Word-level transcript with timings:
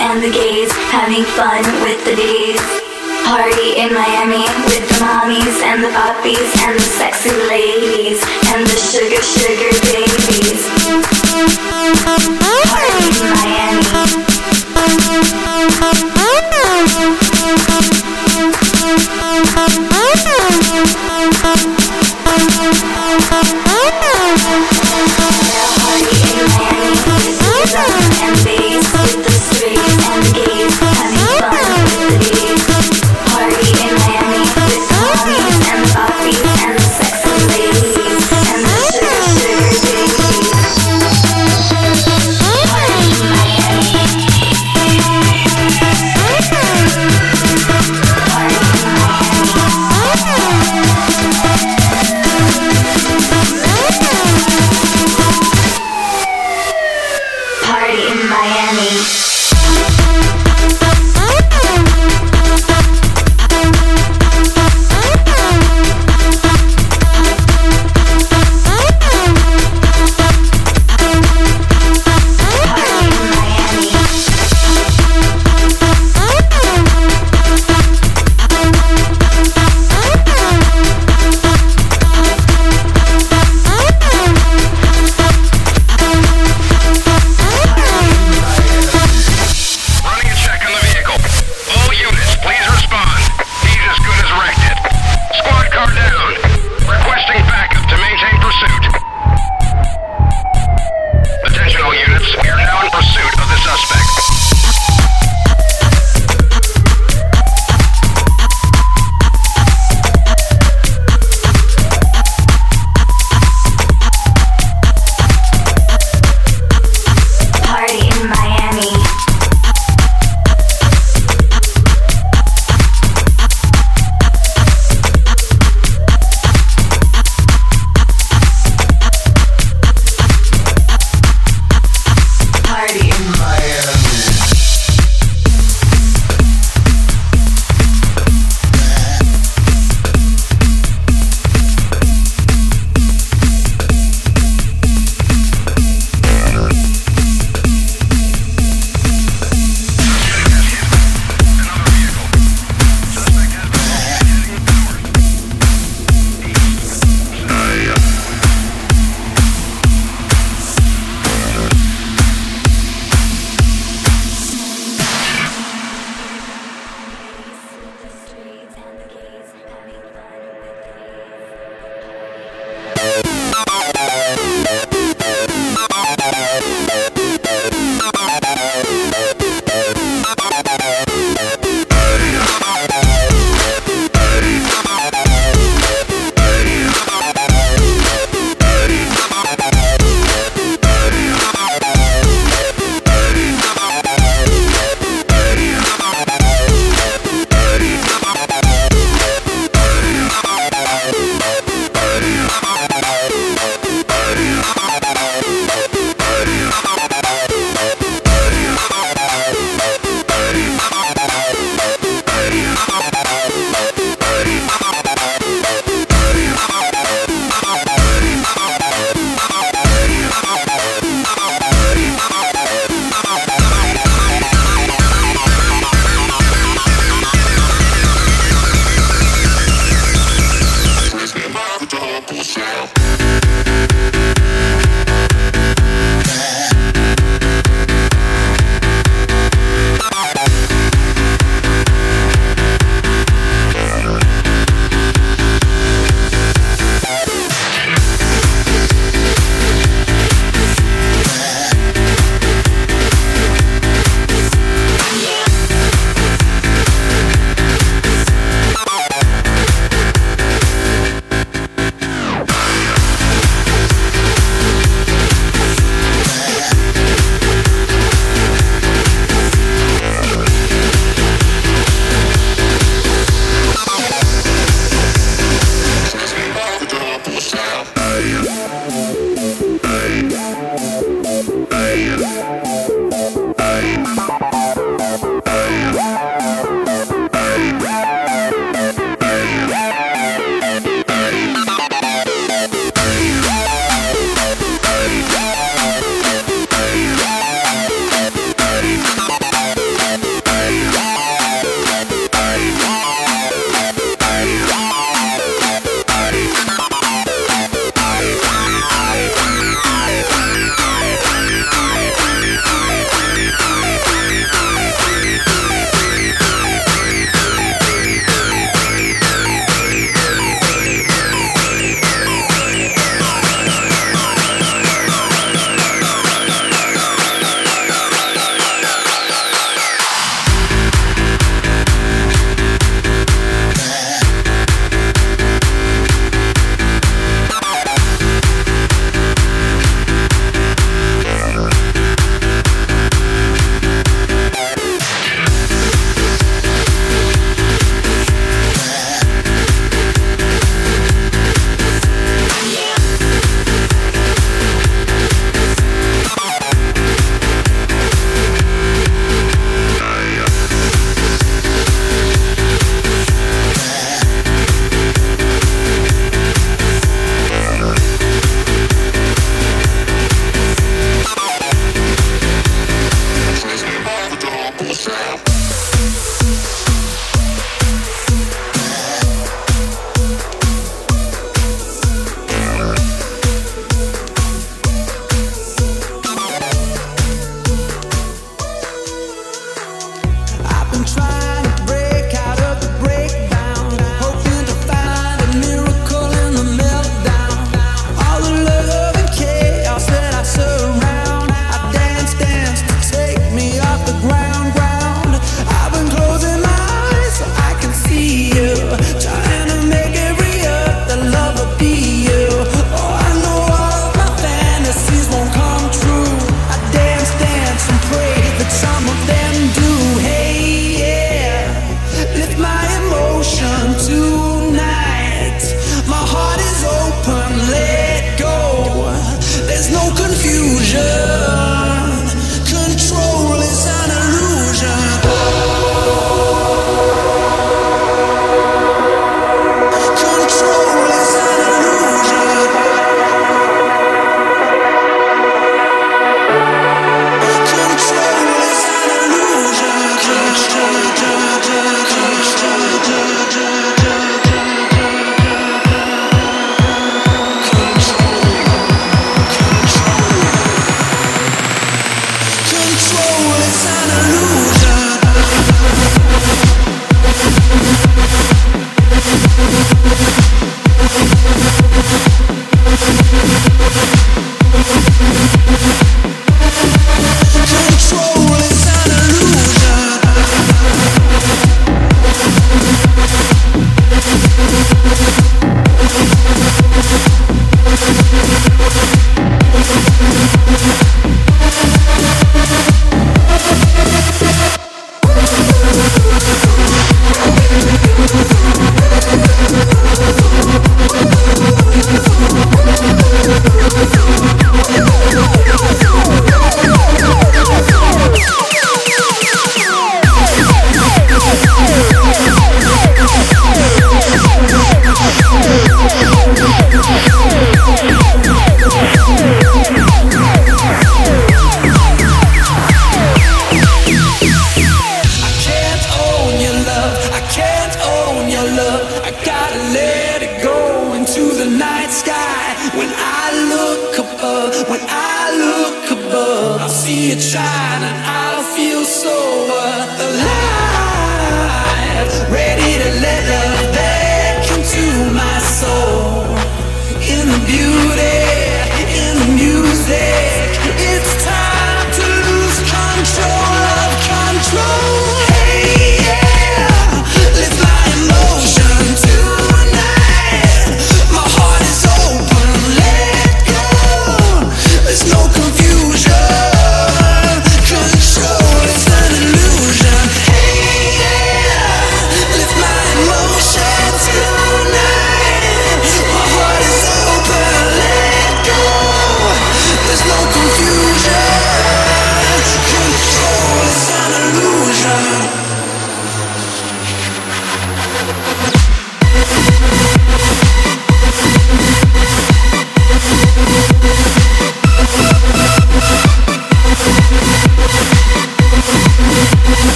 and 0.00 0.22
the 0.22 0.30
gays, 0.30 0.70
having 0.92 1.24
fun 1.24 1.64
with 1.82 2.04
the 2.04 2.14
days. 2.14 2.60
Party 3.24 3.80
in 3.80 3.92
Miami 3.92 4.44
with 4.66 4.86
the 4.88 5.04
mommies 5.04 5.62
and 5.62 5.82
the 5.82 5.88
poppies 5.90 6.52
and 6.62 6.76
the 6.76 6.82
sexy 6.82 7.30
ladies 7.48 8.20
and 8.52 8.66
the 8.66 8.76
sugar, 8.76 9.22
sugar 9.22 9.72
babies. 9.88 10.68
Party 12.68 13.08
in 13.18 13.30
Miami. 13.32 13.89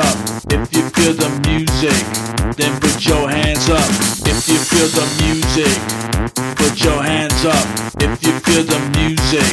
Up. 0.00 0.16
If 0.50 0.72
you 0.72 0.82
feel 0.96 1.14
the 1.14 1.30
music, 1.46 2.00
then 2.56 2.72
put 2.80 3.04
your 3.04 3.28
hands 3.28 3.68
up. 3.68 3.88
If 4.26 4.48
you 4.48 4.58
feel 4.70 4.88
the 4.98 5.06
music, 5.22 5.74
put 6.56 6.82
your 6.82 7.02
hands 7.02 7.44
up. 7.44 7.66
If 8.02 8.22
you 8.24 8.32
feel 8.40 8.64
the 8.64 8.80
music, 8.98 9.48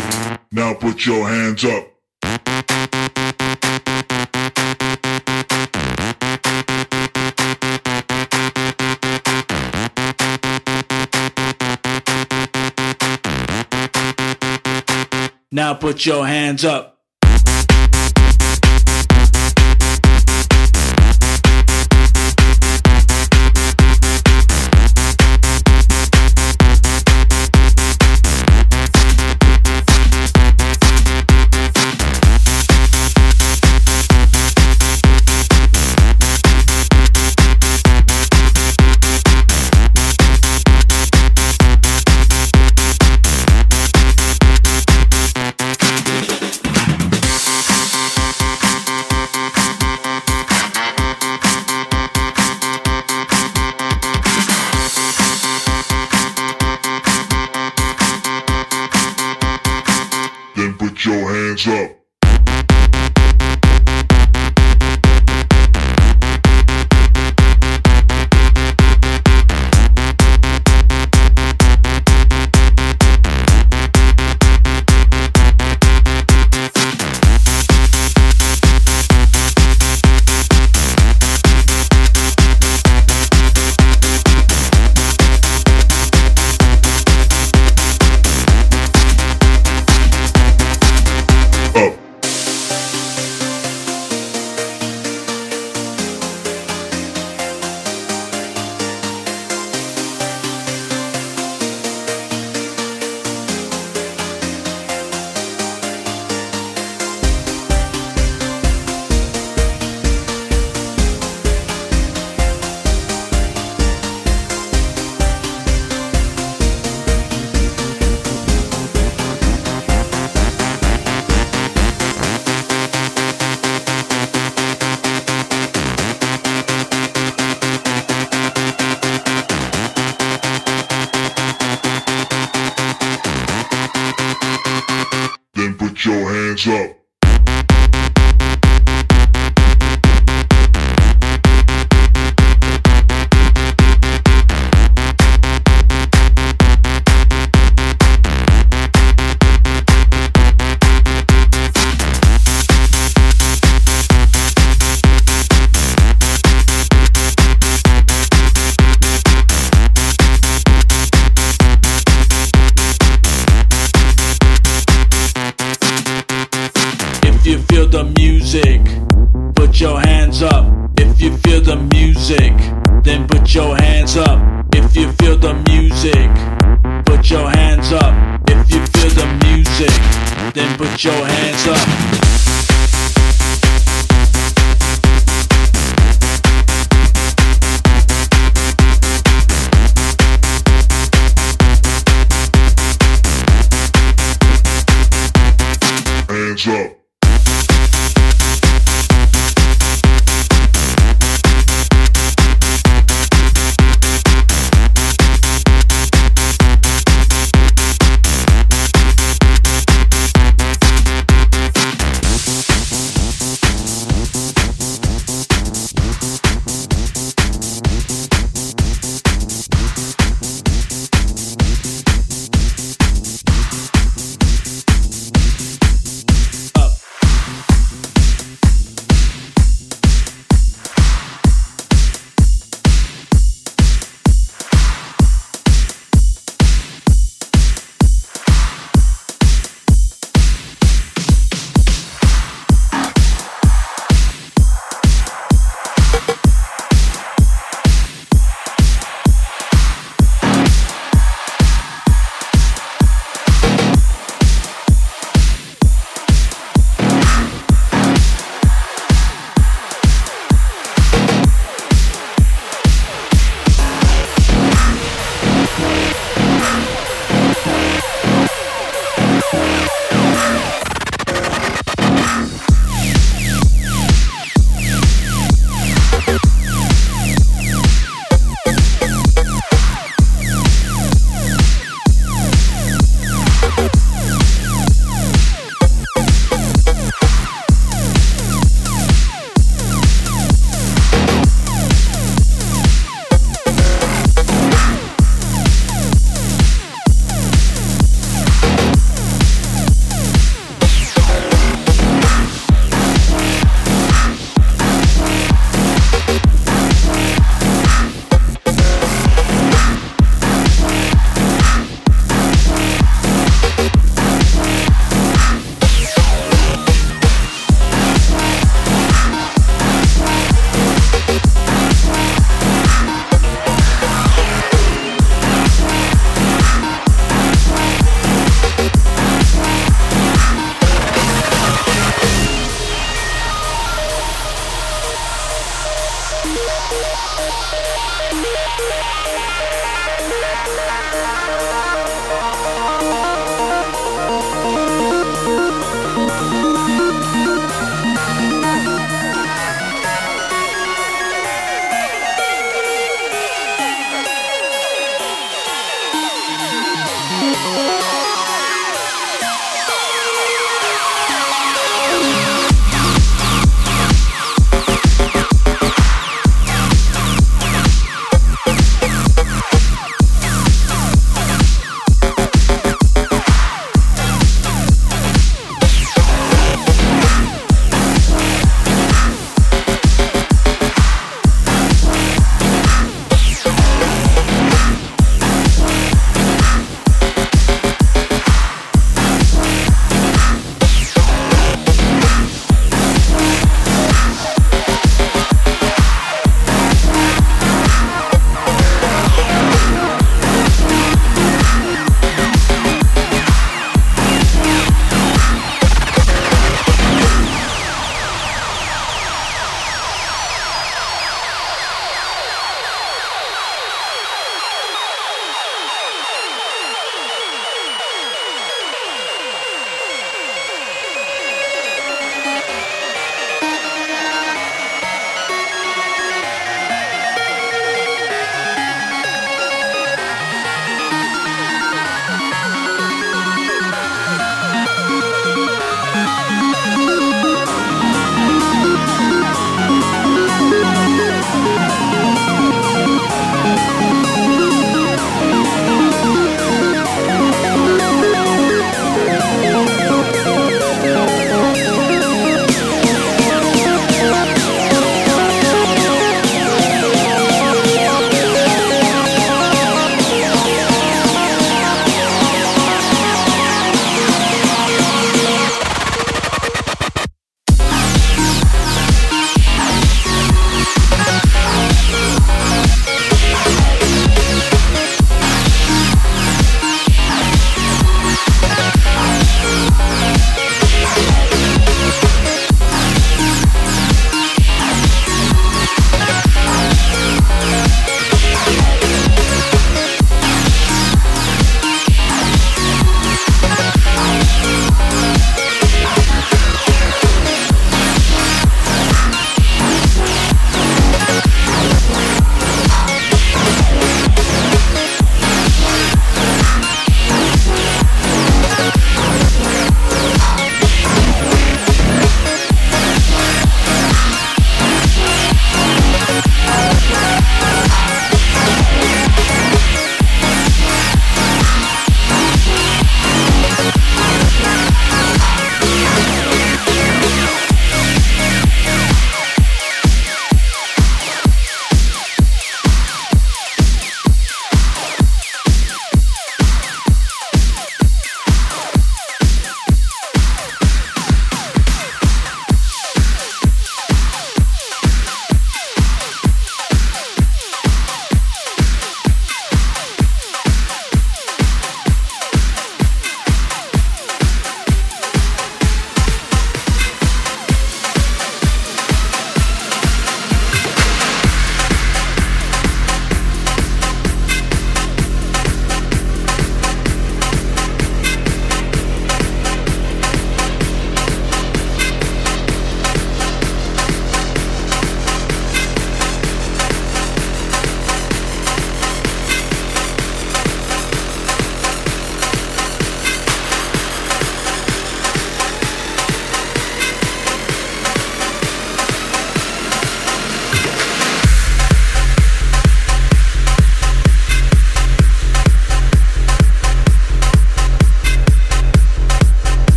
Now 0.51 0.73
put 0.73 1.05
your 1.05 1.27
hands 1.27 1.63
up. 1.65 1.83
now 15.51 15.73
put 15.73 16.05
your 16.05 16.27
hands 16.27 16.63
up. 16.63 16.96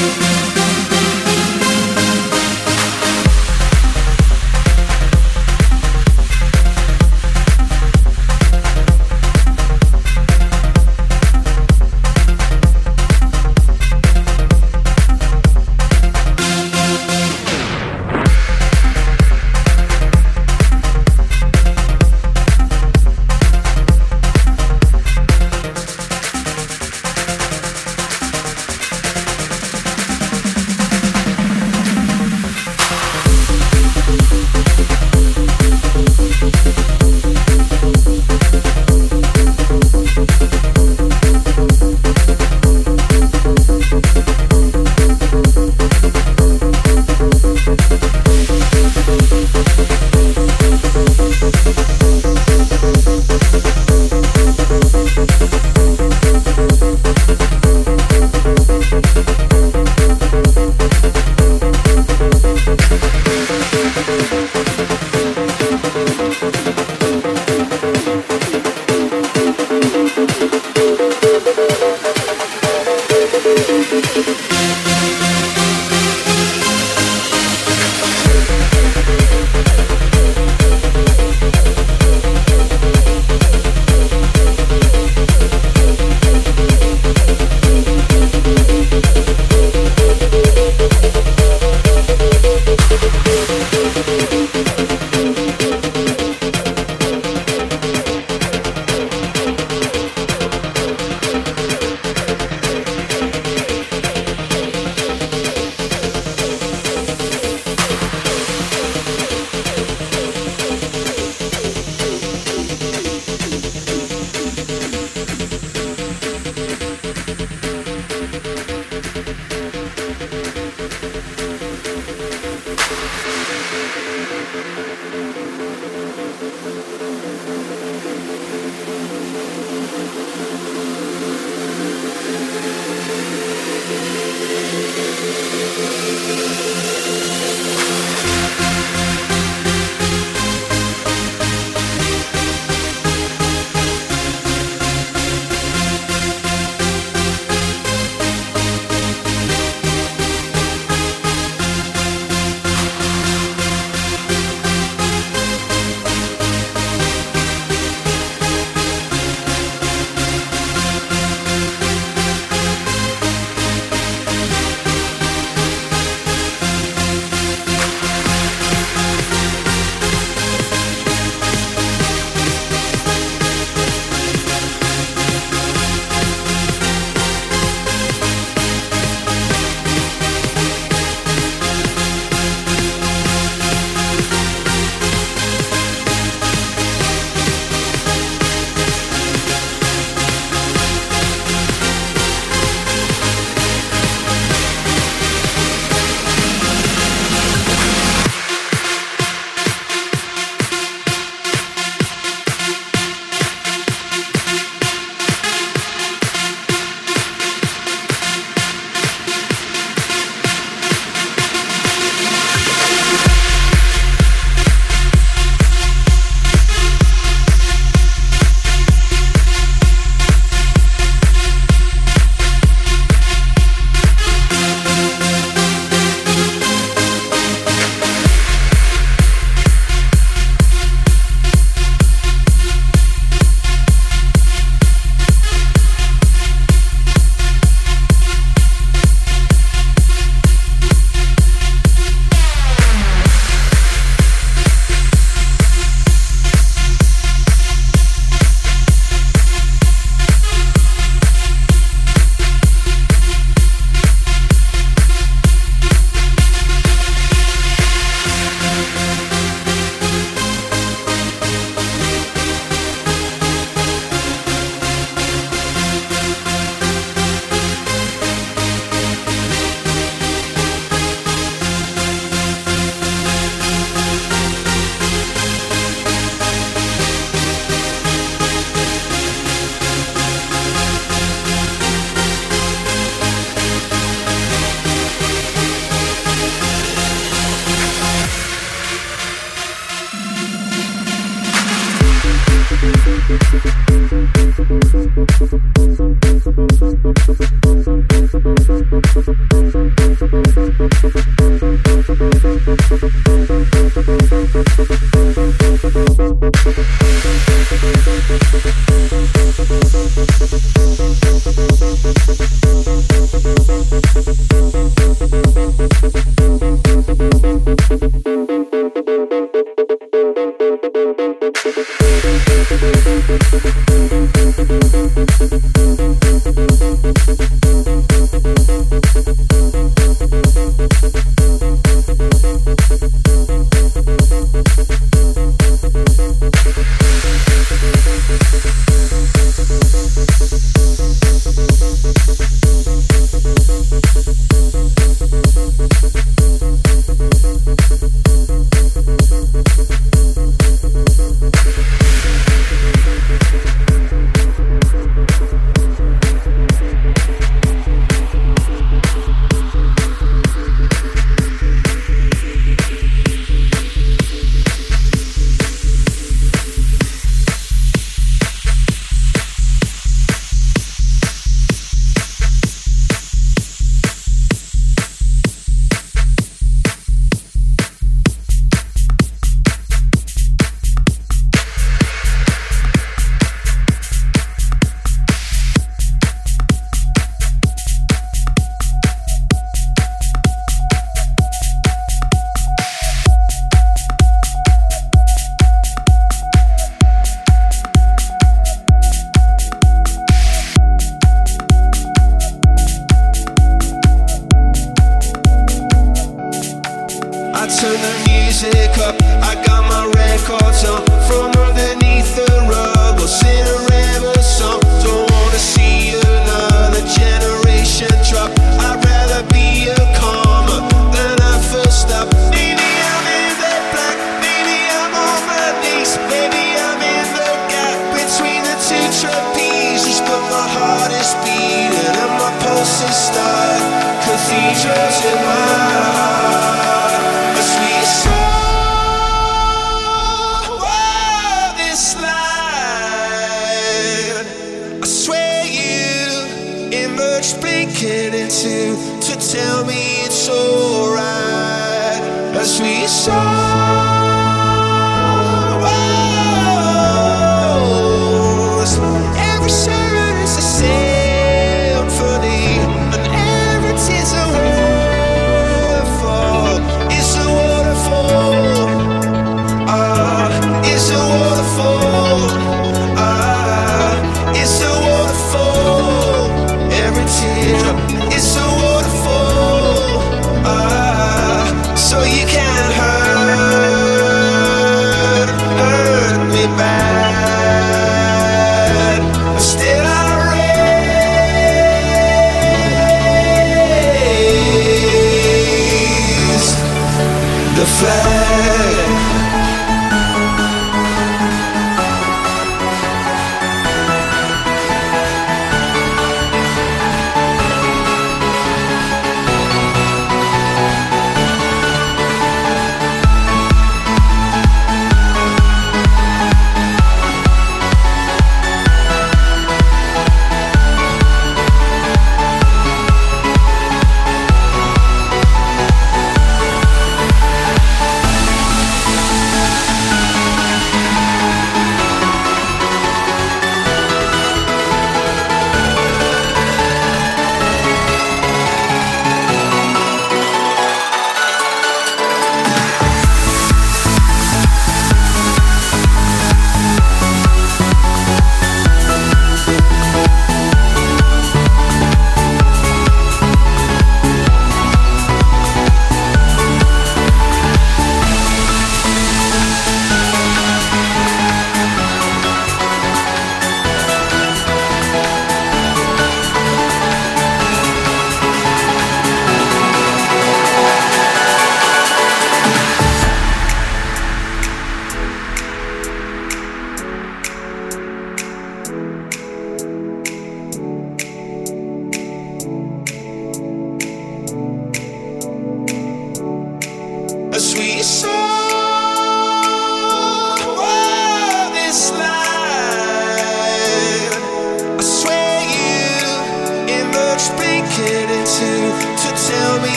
Thank 0.00 0.47